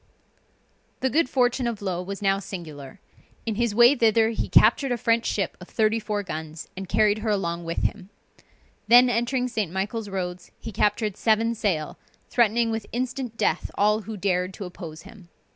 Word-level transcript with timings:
The 1.01 1.11
good 1.11 1.29
fortune 1.29 1.67
of 1.67 1.79
Low 1.79 2.01
was 2.01 2.23
now 2.23 2.39
singular; 2.39 2.99
in 3.45 3.53
his 3.53 3.75
way 3.75 3.93
thither 3.95 4.29
he 4.31 4.49
captured 4.49 4.91
a 4.91 4.97
French 4.97 5.27
ship 5.27 5.55
of 5.61 5.67
34 5.67 6.23
guns, 6.23 6.67
and 6.75 6.89
carried 6.89 7.19
her 7.19 7.29
along 7.29 7.65
with 7.65 7.83
him. 7.83 8.09
Then 8.87 9.11
entering 9.11 9.47
St. 9.47 9.71
Michael's 9.71 10.09
roads, 10.09 10.49
he 10.59 10.71
captured 10.71 11.17
seven 11.17 11.53
sail, 11.53 11.99
threatening 12.29 12.71
with 12.71 12.87
instant 12.91 13.37
death 13.37 13.69
all 13.75 14.01
who 14.01 14.17
dared 14.17 14.55
to 14.55 14.65
oppose 14.65 15.03
him. 15.03 15.29